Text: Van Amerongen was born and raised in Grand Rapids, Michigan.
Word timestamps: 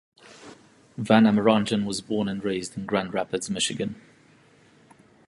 Van 0.97 1.25
Amerongen 1.25 1.85
was 1.85 2.01
born 2.01 2.27
and 2.27 2.43
raised 2.43 2.75
in 2.75 2.87
Grand 2.87 3.13
Rapids, 3.13 3.51
Michigan. 3.51 4.01